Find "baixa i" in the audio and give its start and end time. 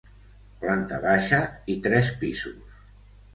1.03-1.75